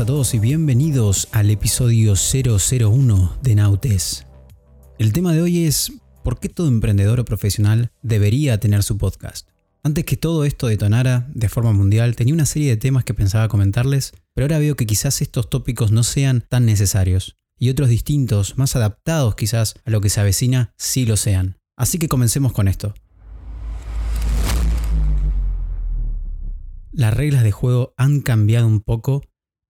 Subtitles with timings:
[0.00, 4.24] a todos y bienvenidos al episodio 001 de Nautes.
[4.98, 5.92] El tema de hoy es
[6.24, 9.50] ¿por qué todo emprendedor o profesional debería tener su podcast?
[9.82, 13.48] Antes que todo esto detonara de forma mundial, tenía una serie de temas que pensaba
[13.48, 18.56] comentarles, pero ahora veo que quizás estos tópicos no sean tan necesarios, y otros distintos,
[18.56, 21.58] más adaptados quizás a lo que se avecina, sí lo sean.
[21.76, 22.94] Así que comencemos con esto.
[26.90, 29.22] Las reglas de juego han cambiado un poco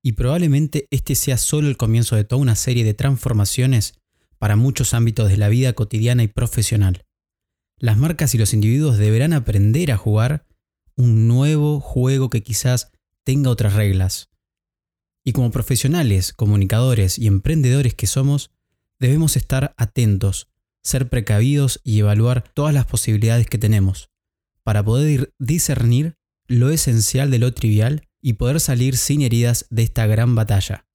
[0.03, 3.95] y probablemente este sea solo el comienzo de toda una serie de transformaciones
[4.37, 7.05] para muchos ámbitos de la vida cotidiana y profesional.
[7.77, 10.45] Las marcas y los individuos deberán aprender a jugar
[10.95, 12.91] un nuevo juego que quizás
[13.23, 14.29] tenga otras reglas.
[15.23, 18.51] Y como profesionales, comunicadores y emprendedores que somos,
[18.99, 20.47] debemos estar atentos,
[20.83, 24.09] ser precavidos y evaluar todas las posibilidades que tenemos,
[24.63, 26.15] para poder discernir
[26.47, 30.85] lo esencial de lo trivial y poder salir sin heridas de esta gran batalla.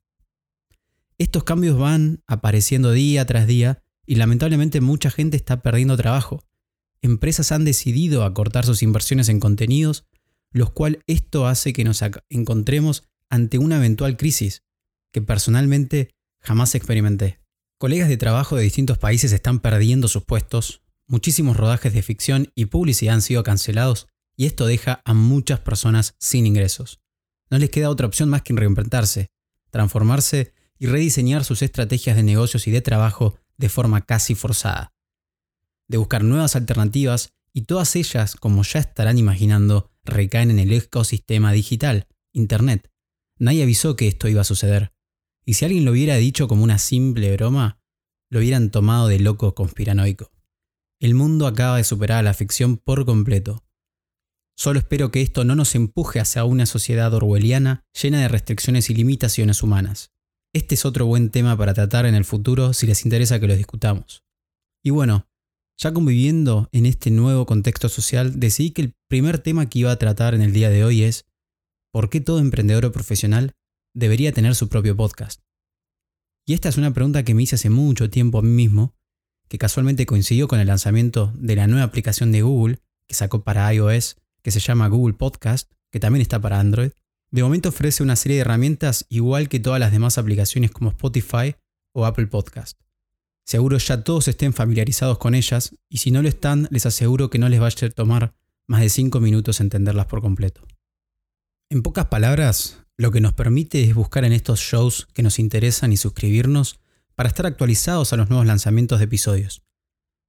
[1.19, 6.45] Estos cambios van apareciendo día tras día y lamentablemente mucha gente está perdiendo trabajo.
[7.01, 10.05] Empresas han decidido acortar sus inversiones en contenidos,
[10.53, 14.63] lo cual esto hace que nos encontremos ante una eventual crisis
[15.13, 17.41] que personalmente jamás experimenté.
[17.79, 22.67] Colegas de trabajo de distintos países están perdiendo sus puestos, muchísimos rodajes de ficción y
[22.67, 27.01] publicidad han sido cancelados y esto deja a muchas personas sin ingresos
[27.51, 29.31] no les queda otra opción más que reinventarse,
[29.71, 34.95] transformarse y rediseñar sus estrategias de negocios y de trabajo de forma casi forzada.
[35.89, 41.53] De buscar nuevas alternativas y todas ellas, como ya estarán imaginando, recaen en el ecosistema
[41.53, 42.91] digital, Internet.
[43.39, 44.93] Nadie avisó que esto iba a suceder.
[45.45, 47.79] Y si alguien lo hubiera dicho como una simple broma,
[48.29, 50.33] lo hubieran tomado de loco conspiranoico.
[50.99, 53.66] El mundo acaba de superar a la ficción por completo.
[54.59, 58.94] Solo espero que esto no nos empuje hacia una sociedad orwelliana llena de restricciones y
[58.94, 60.12] limitaciones humanas.
[60.55, 63.55] Este es otro buen tema para tratar en el futuro si les interesa que lo
[63.55, 64.25] discutamos.
[64.83, 65.28] Y bueno,
[65.77, 69.99] ya conviviendo en este nuevo contexto social, decidí que el primer tema que iba a
[69.99, 71.27] tratar en el día de hoy es
[71.93, 73.53] ¿por qué todo emprendedor o profesional
[73.94, 75.43] debería tener su propio podcast?
[76.47, 78.94] Y esta es una pregunta que me hice hace mucho tiempo a mí mismo,
[79.49, 83.73] que casualmente coincidió con el lanzamiento de la nueva aplicación de Google que sacó para
[83.75, 86.93] iOS que se llama Google Podcast, que también está para Android.
[87.33, 91.57] De momento ofrece una serie de herramientas igual que todas las demás aplicaciones como Spotify
[91.93, 92.79] o Apple Podcast.
[93.45, 97.41] Seguro ya todos estén familiarizados con ellas y si no lo están, les aseguro que
[97.41, 98.37] no les va a tomar
[98.69, 100.65] más de 5 minutos entenderlas por completo.
[101.69, 105.93] En pocas palabras, lo que nos permite es buscar en estos shows que nos interesan
[105.93, 106.79] y suscribirnos
[107.17, 109.65] para estar actualizados a los nuevos lanzamientos de episodios.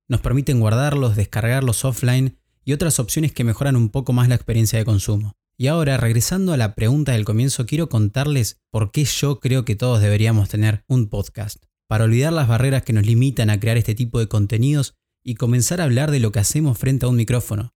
[0.10, 4.78] Nos permiten guardarlos, descargarlos offline y otras opciones que mejoran un poco más la experiencia
[4.78, 5.38] de consumo.
[5.58, 9.78] Y ahora, regresando a la pregunta del comienzo, quiero contarles por qué yo creo que
[9.78, 11.64] todos deberíamos tener un podcast.
[11.88, 15.80] Para olvidar las barreras que nos limitan a crear este tipo de contenidos y comenzar
[15.80, 17.74] a hablar de lo que hacemos frente a un micrófono.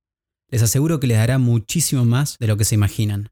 [0.49, 3.29] Les aseguro que les dará muchísimo más de lo que se imaginan.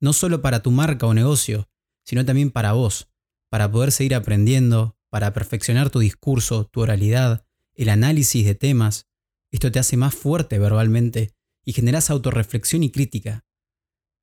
[0.00, 1.68] No solo para tu marca o negocio,
[2.04, 3.08] sino también para vos,
[3.48, 9.06] para poder seguir aprendiendo, para perfeccionar tu discurso, tu oralidad, el análisis de temas,
[9.52, 11.32] esto te hace más fuerte verbalmente
[11.64, 13.44] y generas autorreflexión y crítica.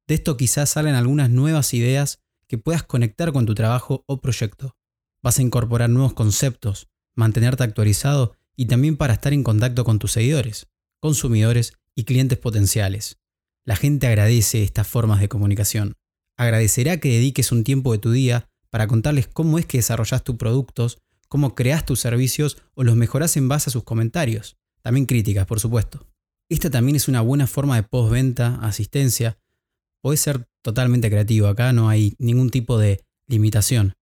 [0.08, 4.76] De esto quizás salen algunas nuevas ideas que puedas conectar con tu trabajo o proyecto.
[5.22, 10.12] Vas a incorporar nuevos conceptos, mantenerte actualizado y también para estar en contacto con tus
[10.12, 10.68] seguidores,
[11.00, 13.20] consumidores y clientes potenciales.
[13.66, 15.94] La gente agradece estas formas de comunicación.
[16.38, 20.36] Agradecerá que dediques un tiempo de tu día para contarles cómo es que desarrollas tus
[20.36, 20.98] productos,
[21.30, 24.58] cómo creas tus servicios o los mejoras en base a sus comentarios.
[24.84, 26.06] También críticas, por supuesto.
[26.50, 29.40] Esta también es una buena forma de postventa, asistencia.
[30.02, 33.94] Puede ser totalmente creativo, acá no hay ningún tipo de limitación.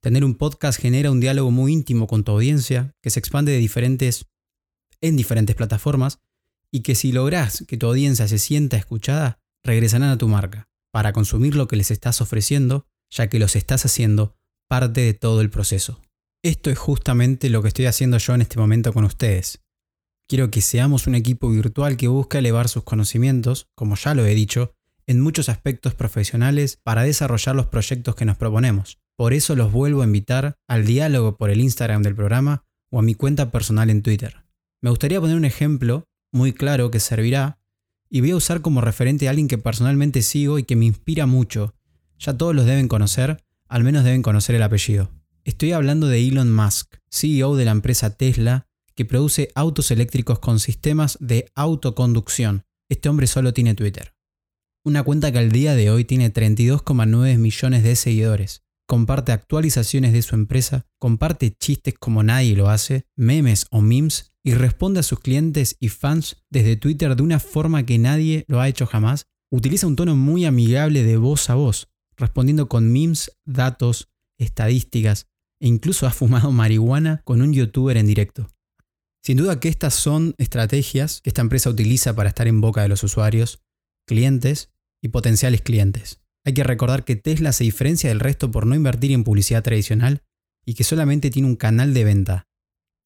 [0.00, 5.16] Tener un podcast genera un diálogo muy íntimo con tu audiencia, que se expande en
[5.16, 6.18] diferentes plataformas,
[6.70, 11.12] y que si logras que tu audiencia se sienta escuchada, regresarán a tu marca, para
[11.12, 14.34] consumir lo que les estás ofreciendo, ya que los estás haciendo
[14.68, 16.00] parte de todo el proceso.
[16.42, 19.60] Esto es justamente lo que estoy haciendo yo en este momento con ustedes.
[20.28, 24.34] Quiero que seamos un equipo virtual que busca elevar sus conocimientos, como ya lo he
[24.34, 24.74] dicho,
[25.06, 28.98] en muchos aspectos profesionales para desarrollar los proyectos que nos proponemos.
[29.14, 33.02] Por eso los vuelvo a invitar al diálogo por el Instagram del programa o a
[33.02, 34.44] mi cuenta personal en Twitter.
[34.82, 37.60] Me gustaría poner un ejemplo muy claro que servirá
[38.10, 41.26] y voy a usar como referente a alguien que personalmente sigo y que me inspira
[41.26, 41.76] mucho.
[42.18, 45.08] Ya todos los deben conocer, al menos deben conocer el apellido.
[45.44, 48.65] Estoy hablando de Elon Musk, CEO de la empresa Tesla
[48.96, 52.64] que produce autos eléctricos con sistemas de autoconducción.
[52.88, 54.14] Este hombre solo tiene Twitter.
[54.84, 58.62] Una cuenta que al día de hoy tiene 32,9 millones de seguidores.
[58.88, 64.54] Comparte actualizaciones de su empresa, comparte chistes como nadie lo hace, memes o memes y
[64.54, 68.68] responde a sus clientes y fans desde Twitter de una forma que nadie lo ha
[68.68, 69.26] hecho jamás.
[69.50, 74.08] Utiliza un tono muy amigable de voz a voz, respondiendo con memes, datos,
[74.38, 75.26] estadísticas
[75.60, 78.48] e incluso ha fumado marihuana con un youtuber en directo.
[79.26, 82.88] Sin duda que estas son estrategias que esta empresa utiliza para estar en boca de
[82.88, 83.60] los usuarios,
[84.06, 84.70] clientes
[85.02, 86.20] y potenciales clientes.
[86.44, 90.22] Hay que recordar que Tesla se diferencia del resto por no invertir en publicidad tradicional
[90.64, 92.46] y que solamente tiene un canal de venta,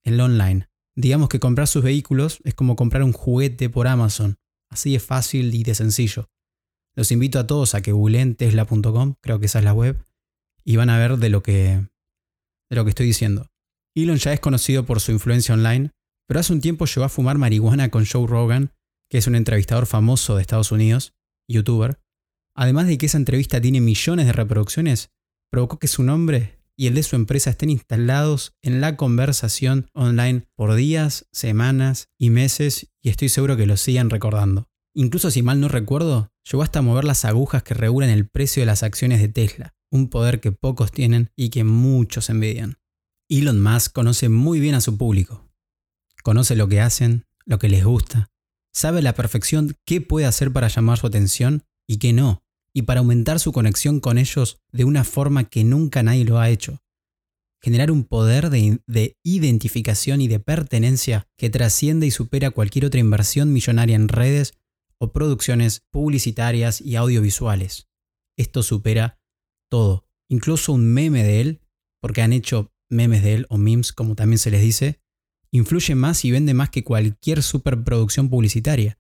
[0.05, 0.69] el online.
[0.95, 4.37] Digamos que comprar sus vehículos es como comprar un juguete por Amazon,
[4.69, 6.29] así de fácil y de sencillo.
[6.95, 10.05] Los invito a todos a que googleen tesla.com, creo que esa es la web,
[10.67, 11.87] y van a ver de lo que,
[12.69, 13.47] de lo que estoy diciendo.
[13.95, 15.93] Elon ya es conocido por su influencia online,
[16.31, 18.73] pero hace un tiempo llegó a fumar marihuana con Joe Rogan,
[19.11, 21.13] que es un entrevistador famoso de Estados Unidos,
[21.49, 21.99] youtuber.
[22.55, 25.11] Además de que esa entrevista tiene millones de reproducciones,
[25.51, 30.47] provocó que su nombre y el de su empresa estén instalados en la conversación online
[30.55, 34.69] por días, semanas y meses y estoy seguro que lo sigan recordando.
[34.95, 38.67] Incluso si mal no recuerdo, llegó hasta mover las agujas que regulan el precio de
[38.67, 42.77] las acciones de Tesla, un poder que pocos tienen y que muchos envidian.
[43.29, 45.50] Elon Musk conoce muy bien a su público.
[46.23, 48.31] Conoce lo que hacen, lo que les gusta,
[48.73, 52.83] sabe a la perfección qué puede hacer para llamar su atención y qué no, y
[52.83, 56.83] para aumentar su conexión con ellos de una forma que nunca nadie lo ha hecho.
[57.63, 63.53] Generar un poder de, identificación y de pertenencia que trasciende y supera cualquier otra inversión
[63.53, 64.55] millonaria en redes
[64.99, 67.89] o producciones publicitarias y audiovisuales.
[68.37, 69.19] Esto supera
[69.69, 71.61] todo, incluso un meme de él,
[72.01, 75.01] porque han hecho memes de él o memes como también se les dice,
[75.53, 78.99] influye más y vende más que cualquier superproducción publicitaria.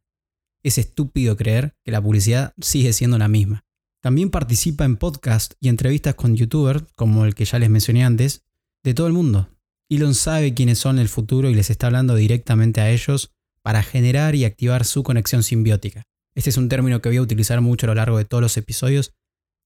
[0.62, 3.64] Es estúpido creer que la publicidad sigue siendo la misma.
[4.02, 8.44] También participa en podcasts y entrevistas con youtubers, como el que ya les mencioné antes,
[8.82, 9.48] de todo el mundo.
[9.90, 13.32] Elon sabe quiénes son el futuro y les está hablando directamente a ellos
[13.62, 16.04] para generar y activar su conexión simbiótica.
[16.34, 18.56] Este es un término que voy a utilizar mucho a lo largo de todos los
[18.56, 19.12] episodios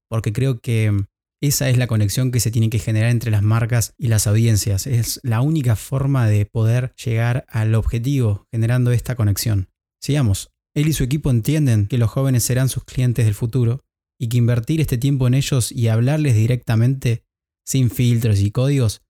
[0.09, 1.05] porque creo que
[1.47, 4.87] esa es la conexión que se tiene que generar entre las marcas y las audiencias.
[4.87, 9.69] Es la única forma de poder llegar al objetivo generando esta conexión.
[10.01, 10.51] Sigamos.
[10.75, 13.81] Él y su equipo entienden que los jóvenes serán sus clientes del futuro
[14.19, 17.23] y que invertir este tiempo en ellos y hablarles directamente,
[17.65, 19.01] sin filtros y códigos,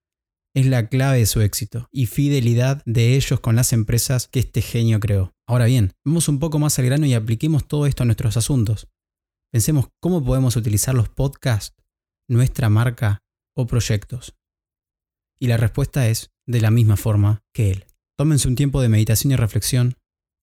[0.55, 4.61] es la clave de su éxito y fidelidad de ellos con las empresas que este
[4.61, 5.33] genio creó.
[5.45, 8.87] Ahora bien, vamos un poco más al grano y apliquemos todo esto a nuestros asuntos.
[9.51, 11.75] Pensemos cómo podemos utilizar los podcasts,
[12.27, 13.24] nuestra marca
[13.56, 14.36] o proyectos.
[15.39, 17.86] Y la respuesta es de la misma forma que él.
[18.18, 19.98] Tómense un tiempo de meditación y reflexión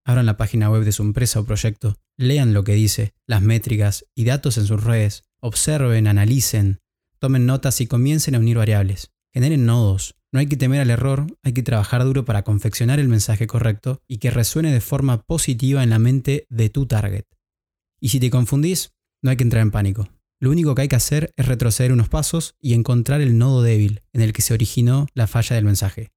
[0.05, 4.05] Abran la página web de su empresa o proyecto, lean lo que dice, las métricas
[4.17, 6.81] y datos en sus redes, observen, analicen,
[7.21, 9.13] tomen notas y comiencen a unir variables.
[9.33, 10.17] Generen nodos.
[10.33, 14.03] No hay que temer al error, hay que trabajar duro para confeccionar el mensaje correcto
[14.09, 17.27] y que resuene de forma positiva en la mente de tu target.
[18.01, 18.93] Y si te confundís,
[19.23, 20.09] no hay que entrar en pánico.
[20.43, 24.03] Lo único que hay que hacer es retroceder unos pasos y encontrar el nodo débil
[24.13, 26.11] en el que se originó la falla del mensaje.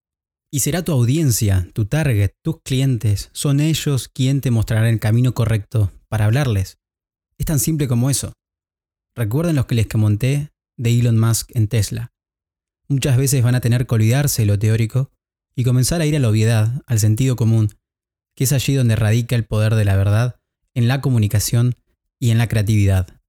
[0.52, 5.36] Y será tu audiencia, tu target, tus clientes, son ellos quien te mostrarán el camino
[5.36, 6.80] correcto para hablarles.
[7.38, 8.34] Es tan simple como eso.
[9.16, 12.12] Recuerden los que les monté de Elon Musk en Tesla.
[12.88, 15.12] Muchas veces van a tener que olvidarse de lo teórico
[15.56, 17.70] y comenzar a ir a la obviedad, al sentido común,
[18.36, 20.40] que es allí donde radica el poder de la verdad
[20.74, 21.76] en la comunicación
[22.20, 23.22] y en la creatividad.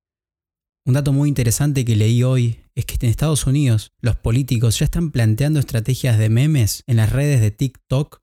[0.87, 4.85] Un dato muy interesante que leí hoy es que en Estados Unidos los políticos ya
[4.85, 8.23] están planteando estrategias de memes en las redes de TikTok,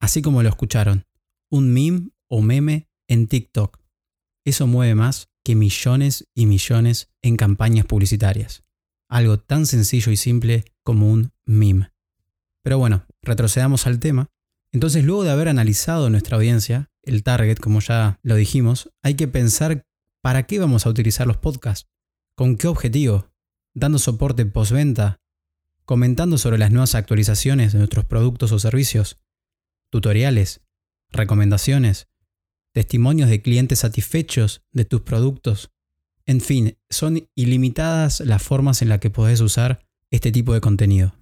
[0.00, 1.04] así como lo escucharon.
[1.50, 3.78] Un meme o meme en TikTok.
[4.46, 8.64] Eso mueve más que millones y millones en campañas publicitarias.
[9.10, 11.92] Algo tan sencillo y simple como un meme.
[12.62, 14.28] Pero bueno, retrocedamos al tema.
[14.72, 19.28] Entonces, luego de haber analizado nuestra audiencia, el target, como ya lo dijimos, hay que
[19.28, 19.84] pensar
[20.22, 21.86] para qué vamos a utilizar los podcasts.
[22.38, 23.32] ¿Con qué objetivo?
[23.74, 25.20] ¿Dando soporte postventa?
[25.84, 29.18] ¿Comentando sobre las nuevas actualizaciones de nuestros productos o servicios?
[29.90, 30.60] ¿Tutoriales?
[31.10, 32.06] ¿Recomendaciones?
[32.72, 35.72] ¿Testimonios de clientes satisfechos de tus productos?
[36.26, 41.16] En fin, son ilimitadas las formas en las que podés usar este tipo de contenido.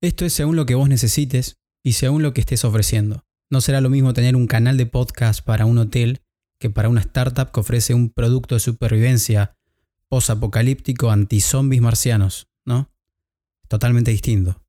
[0.00, 3.24] Esto es según lo que vos necesites y según lo que estés ofreciendo.
[3.50, 6.20] No será lo mismo tener un canal de podcast para un hotel
[6.60, 9.56] que para una startup que ofrece un producto de supervivencia
[10.10, 12.90] posapocalíptico anti-zombies marcianos, ¿no?
[13.68, 14.62] Totalmente distinto.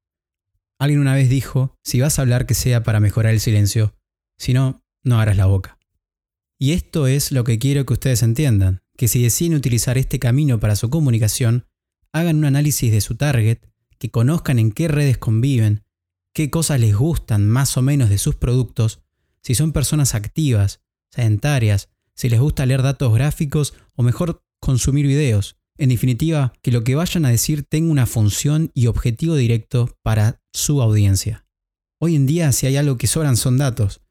[0.80, 3.96] Alguien una vez dijo, si vas a hablar que sea para mejorar el silencio,
[4.38, 5.78] si no, no harás la boca.
[6.60, 8.82] Y esto es lo que quiero que ustedes entiendan.
[8.98, 11.66] que si deciden utilizar este camino para su comunicación,
[12.14, 13.58] hagan un análisis de su target,
[13.98, 15.84] que conozcan en qué redes conviven,
[16.34, 19.02] qué cosas les gustan más o menos de sus productos,
[19.42, 25.58] si son personas activas, sedentarias, si les gusta leer datos gráficos o mejor consumir videos.
[25.78, 30.40] En definitiva, que lo que vayan a decir tenga una función y objetivo directo para
[30.54, 31.46] su audiencia.
[32.00, 34.02] Hoy en día, si hay algo que sobran son datos.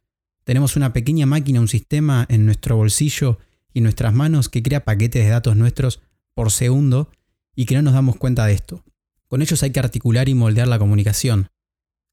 [0.45, 3.39] Tenemos una pequeña máquina, un sistema en nuestro bolsillo
[3.73, 6.03] y en nuestras manos que crea paquetes de datos nuestros
[6.35, 7.11] por segundo
[7.55, 8.85] y que no nos damos cuenta de esto.
[9.29, 11.49] Con ellos hay que articular y moldear la comunicación.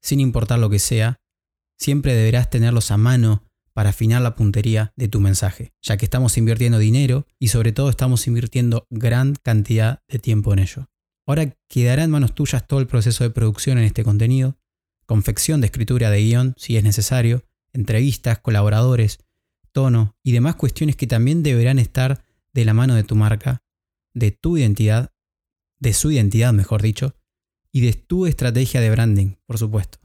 [0.00, 1.16] Sin importar lo que sea,
[1.76, 3.42] siempre deberás tenerlos a mano
[3.78, 7.90] para afinar la puntería de tu mensaje, ya que estamos invirtiendo dinero y sobre todo
[7.90, 10.90] estamos invirtiendo gran cantidad de tiempo en ello.
[11.28, 14.58] Ahora quedará en manos tuyas todo el proceso de producción en este contenido,
[15.06, 19.20] confección de escritura de guion si es necesario, entrevistas, colaboradores,
[19.70, 23.62] tono y demás cuestiones que también deberán estar de la mano de tu marca,
[24.12, 25.12] de tu identidad,
[25.78, 27.14] de su identidad mejor dicho,
[27.70, 30.00] y de tu estrategia de branding, por supuesto.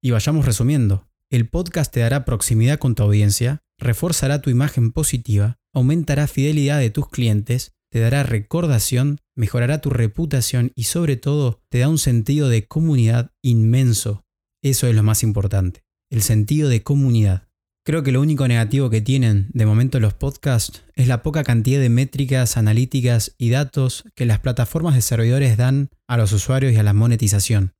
[0.00, 1.09] Y vayamos resumiendo.
[1.30, 6.90] El podcast te dará proximidad con tu audiencia, reforzará tu imagen positiva, aumentará fidelidad de
[6.90, 12.48] tus clientes, te dará recordación, mejorará tu reputación y sobre todo te da un sentido
[12.48, 14.24] de comunidad inmenso.
[14.60, 17.48] Eso es lo más importante, el sentido de comunidad.
[17.86, 21.80] Creo que lo único negativo que tienen de momento los podcasts es la poca cantidad
[21.80, 26.76] de métricas, analíticas y datos que las plataformas de servidores dan a los usuarios y
[26.76, 27.72] a la monetización.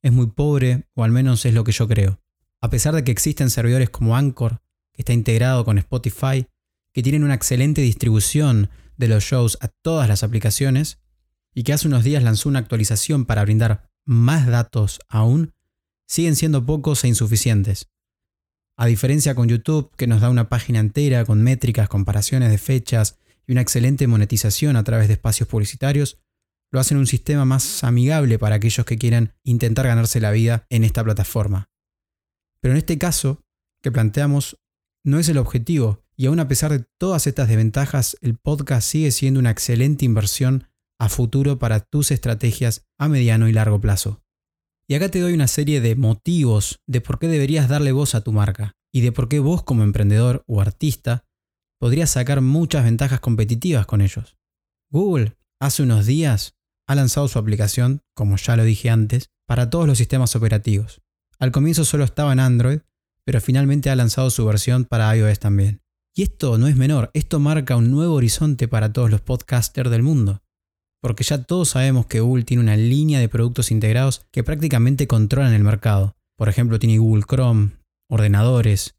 [0.00, 2.20] Es muy pobre, o al menos es lo que yo creo.
[2.60, 4.60] A pesar de que existen servidores como Anchor,
[4.92, 6.46] que está integrado con Spotify,
[6.92, 10.98] que tienen una excelente distribución de los shows a todas las aplicaciones,
[11.54, 15.54] y que hace unos días lanzó una actualización para brindar más datos aún,
[16.06, 17.88] siguen siendo pocos e insuficientes.
[18.76, 23.18] A diferencia con YouTube, que nos da una página entera con métricas, comparaciones de fechas
[23.46, 26.18] y una excelente monetización a través de espacios publicitarios,
[26.70, 30.84] lo hacen un sistema más amigable para aquellos que quieran intentar ganarse la vida en
[30.84, 31.70] esta plataforma.
[32.66, 33.44] Pero en este caso
[33.80, 34.58] que planteamos
[35.04, 39.12] no es el objetivo, y aún a pesar de todas estas desventajas, el podcast sigue
[39.12, 40.66] siendo una excelente inversión
[40.98, 44.20] a futuro para tus estrategias a mediano y largo plazo.
[44.88, 48.22] Y acá te doy una serie de motivos de por qué deberías darle voz a
[48.22, 51.24] tu marca y de por qué vos como emprendedor o artista
[51.78, 54.38] podrías sacar muchas ventajas competitivas con ellos.
[54.90, 56.56] Google hace unos días
[56.88, 61.05] ha lanzado su aplicación, como ya lo dije antes, para todos los sistemas operativos.
[61.38, 62.80] Al comienzo solo estaba en Android,
[63.24, 65.80] pero finalmente ha lanzado su versión para iOS también.
[66.14, 70.02] Y esto no es menor, esto marca un nuevo horizonte para todos los podcasters del
[70.02, 70.42] mundo
[71.06, 75.52] porque ya todos sabemos que Google tiene una línea de productos integrados que prácticamente controlan
[75.52, 76.16] el mercado.
[76.36, 77.76] Por ejemplo, tiene Google Chrome,
[78.10, 78.96] ordenadores,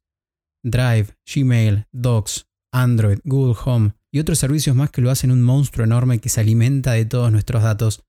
[0.63, 5.83] Drive, Gmail, Docs, Android, Google Home y otros servicios más que lo hacen un monstruo
[5.83, 8.05] enorme que se alimenta de todos nuestros datos.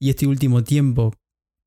[0.00, 1.14] Y este último tiempo,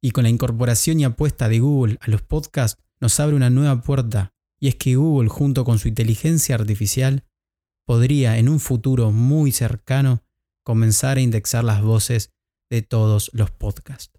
[0.06, 3.82] y con la incorporación y apuesta de Google a los podcasts, nos abre una nueva
[3.82, 7.24] puerta, y es que Google junto con su inteligencia artificial
[7.88, 10.22] podría en un futuro muy cercano
[10.64, 12.30] comenzar a indexar las voces
[12.70, 14.14] de todos los podcasts.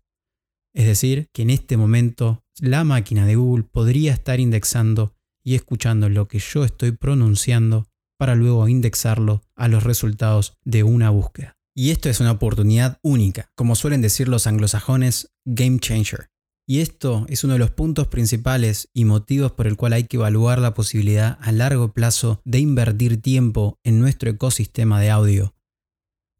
[0.74, 5.14] Es decir, que en este momento la máquina de Google podría estar indexando
[5.44, 7.86] y escuchando lo que yo estoy pronunciando
[8.18, 11.56] para luego indexarlo a los resultados de una búsqueda.
[11.76, 16.30] Y esto es una oportunidad única, como suelen decir los anglosajones, game changer.
[16.66, 20.16] Y esto es uno de los puntos principales y motivos por el cual hay que
[20.16, 25.56] evaluar la posibilidad a largo plazo de invertir tiempo en nuestro ecosistema de audio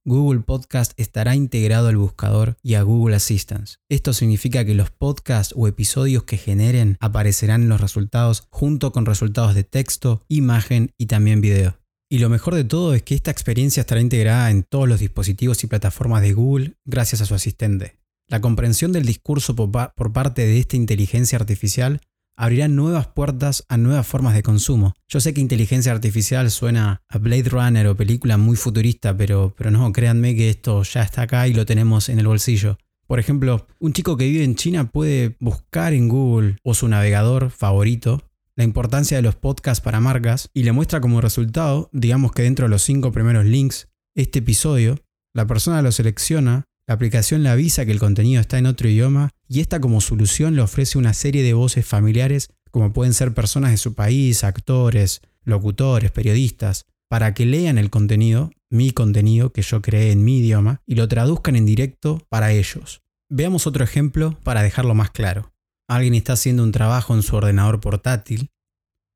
[0.06, 3.70] Google Podcast estará integrado al buscador y a Google Assistant.
[3.88, 9.04] Esto significa que los podcasts o episodios que generen aparecerán en los resultados junto con
[9.04, 11.76] resultados de texto, imagen y también video.
[12.08, 15.64] Y lo mejor de todo es que esta experiencia estará integrada en todos los dispositivos
[15.64, 17.98] y plataformas de Google gracias a su asistente.
[18.28, 22.00] La comprensión del discurso por parte de esta inteligencia artificial
[22.36, 24.94] abrirán nuevas puertas a nuevas formas de consumo.
[25.08, 29.70] Yo sé que inteligencia artificial suena a Blade Runner o película muy futurista, pero, pero
[29.70, 32.78] no, créanme que esto ya está acá y lo tenemos en el bolsillo.
[33.06, 37.50] Por ejemplo, un chico que vive en China puede buscar en Google o su navegador
[37.50, 38.22] favorito
[38.56, 42.64] la importancia de los podcasts para marcas y le muestra como resultado, digamos que dentro
[42.64, 44.98] de los cinco primeros links, este episodio,
[45.34, 49.30] la persona lo selecciona la aplicación le avisa que el contenido está en otro idioma
[49.48, 53.72] y esta como solución le ofrece una serie de voces familiares como pueden ser personas
[53.72, 59.80] de su país, actores, locutores, periodistas, para que lean el contenido, mi contenido que yo
[59.80, 63.02] creé en mi idioma, y lo traduzcan en directo para ellos.
[63.28, 65.52] Veamos otro ejemplo para dejarlo más claro.
[65.88, 68.50] Alguien está haciendo un trabajo en su ordenador portátil,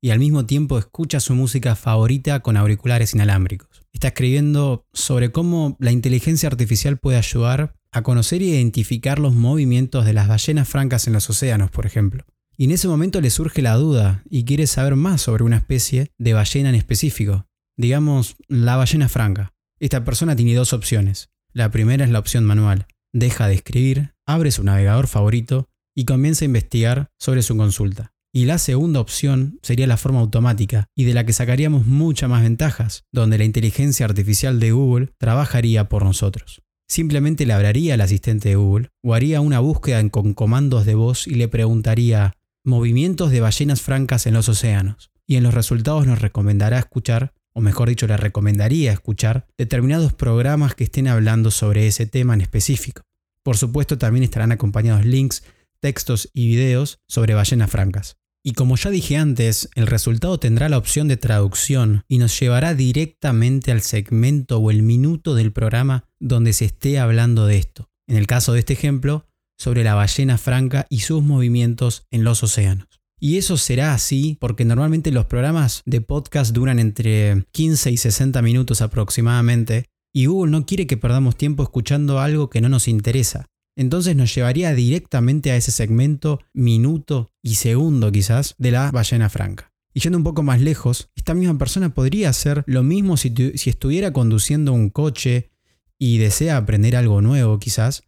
[0.03, 3.83] y al mismo tiempo escucha su música favorita con auriculares inalámbricos.
[3.93, 10.07] Está escribiendo sobre cómo la inteligencia artificial puede ayudar a conocer e identificar los movimientos
[10.07, 12.25] de las ballenas francas en los océanos, por ejemplo.
[12.57, 16.13] Y en ese momento le surge la duda y quiere saber más sobre una especie
[16.19, 17.47] de ballena en específico,
[17.77, 19.53] digamos la ballena franca.
[19.81, 21.31] Esta persona tiene dos opciones.
[21.53, 22.87] La primera es la opción manual.
[23.13, 28.13] Deja de escribir, abre su navegador favorito y comienza a investigar sobre su consulta.
[28.33, 32.43] Y la segunda opción sería la forma automática, y de la que sacaríamos muchas más
[32.43, 36.63] ventajas, donde la inteligencia artificial de Google trabajaría por nosotros.
[36.89, 41.29] Simplemente le hablaría al asistente de Google o haría una búsqueda con comandos de voz
[41.29, 45.11] y le preguntaría movimientos de ballenas francas en los océanos.
[45.25, 50.75] Y en los resultados nos recomendará escuchar, o mejor dicho, le recomendaría escuchar determinados programas
[50.75, 53.03] que estén hablando sobre ese tema en específico.
[53.45, 55.45] Por supuesto, también estarán acompañados links,
[55.81, 58.17] textos y videos sobre ballenas francas.
[58.43, 62.75] Y como ya dije antes, el resultado tendrá la opción de traducción y nos llevará
[62.75, 67.91] directamente al segmento o el minuto del programa donde se esté hablando de esto.
[68.09, 69.27] En el caso de este ejemplo,
[69.59, 72.89] sobre la ballena franca y sus movimientos en los océanos.
[73.21, 78.41] Y eso será así porque normalmente los programas de podcast duran entre 15 y 60
[78.41, 79.85] minutos aproximadamente
[80.15, 83.50] y Google no quiere que perdamos tiempo escuchando algo que no nos interesa
[83.81, 89.73] entonces nos llevaría directamente a ese segmento, minuto y segundo quizás, de la ballena franca.
[89.95, 93.71] Y yendo un poco más lejos, esta misma persona podría hacer lo mismo si, si
[93.71, 95.51] estuviera conduciendo un coche
[95.99, 98.03] y desea aprender algo nuevo quizás.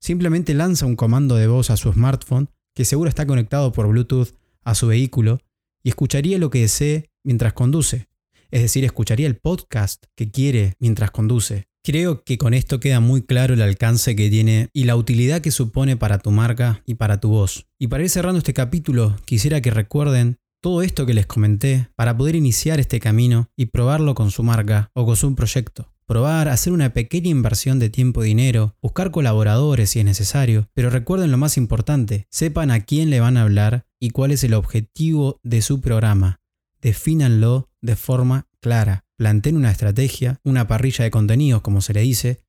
[0.00, 4.30] Simplemente lanza un comando de voz a su smartphone, que seguro está conectado por Bluetooth
[4.64, 5.40] a su vehículo,
[5.82, 8.08] y escucharía lo que desee mientras conduce.
[8.50, 11.68] Es decir, escucharía el podcast que quiere mientras conduce.
[11.82, 15.50] Creo que con esto queda muy claro el alcance que tiene y la utilidad que
[15.50, 17.66] supone para tu marca y para tu voz.
[17.78, 22.14] Y para ir cerrando este capítulo, quisiera que recuerden todo esto que les comenté para
[22.14, 25.90] poder iniciar este camino y probarlo con su marca o con su proyecto.
[26.04, 30.90] Probar, hacer una pequeña inversión de tiempo y dinero, buscar colaboradores si es necesario, pero
[30.90, 34.52] recuerden lo más importante, sepan a quién le van a hablar y cuál es el
[34.52, 36.40] objetivo de su programa.
[36.82, 42.40] Defínanlo de forma clara planteen una estrategia, una parrilla de contenidos, como se le dice,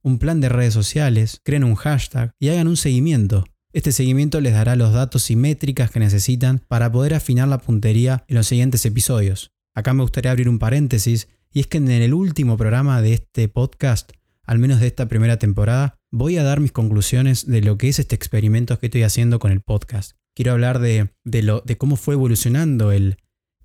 [0.00, 3.46] un plan de redes sociales, creen un hashtag y hagan un seguimiento.
[3.72, 8.24] Este seguimiento les dará los datos y métricas que necesitan para poder afinar la puntería
[8.28, 9.50] en los siguientes episodios.
[9.74, 13.48] Acá me gustaría abrir un paréntesis, y es que en el último programa de este
[13.48, 14.12] podcast,
[14.44, 17.98] al menos de esta primera temporada, voy a dar mis conclusiones de lo que es
[17.98, 20.12] este experimento que estoy haciendo con el podcast.
[20.36, 23.16] Quiero hablar de, lo, de cómo fue evolucionando el,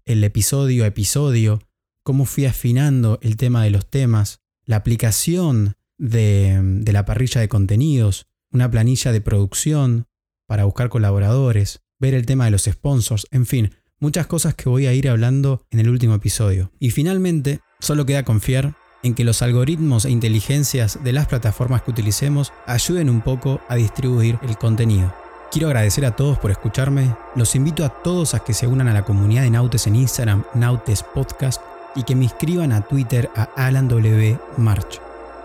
[0.04, 1.60] el episodio a episodio,
[2.06, 8.28] cómo fui afinando el tema de los temas, la aplicación de, la parrilla de contenidos,
[8.52, 10.06] una planilla de producción
[10.48, 14.86] para buscar colaboradores, ver el tema de los sponsors, en fin, muchas cosas que voy
[14.86, 16.72] a ir hablando en el último episodio.
[16.80, 21.92] Y finalmente, solo queda confiar en que los algoritmos e inteligencias de las plataformas que
[21.92, 25.12] utilicemos ayuden un poco a distribuir el contenido.
[25.52, 28.94] Quiero agradecer a todos por escucharme, los invito a todos a que se unan a
[28.94, 31.62] la comunidad de Nautes en Instagram, Nautes Podcast,
[31.96, 34.38] y que me escriban a Twitter a Alan W.
[34.58, 35.00] March.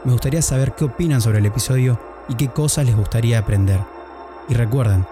[0.05, 3.81] Me gustaría saber qué opinan sobre el episodio y qué cosas les gustaría aprender.
[4.49, 5.07] Y recuerden,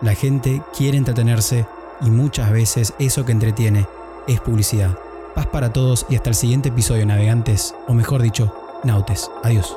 [0.00, 1.66] la gente quiere entretenerse
[2.00, 3.86] y muchas veces eso que entretiene
[4.26, 4.98] es publicidad.
[5.34, 8.54] Paz para todos y hasta el siguiente episodio, navegantes, o mejor dicho,
[8.84, 9.30] nautes.
[9.42, 9.76] Adiós.